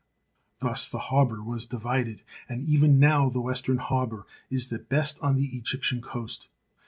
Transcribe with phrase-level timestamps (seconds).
[0.57, 5.35] Thus the harbour was divided, and even now the western harbour is the best on
[5.35, 6.47] the Egyptian coast.